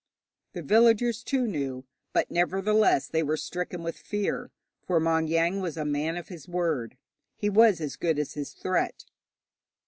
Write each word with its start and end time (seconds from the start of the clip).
The 0.53 0.63
villagers, 0.63 1.21
too, 1.21 1.45
knew, 1.45 1.85
but 2.11 2.31
nevertheless 2.31 3.07
they 3.07 3.21
were 3.21 3.37
stricken 3.37 3.83
with 3.83 3.99
fear, 3.99 4.49
for 4.83 4.99
Maung 4.99 5.27
Yaing 5.27 5.61
was 5.61 5.77
a 5.77 5.85
man 5.85 6.17
of 6.17 6.27
his 6.27 6.47
word. 6.47 6.97
He 7.37 7.51
was 7.51 7.79
as 7.79 7.97
good 7.97 8.17
as 8.17 8.33
his 8.33 8.51
threat. 8.51 9.05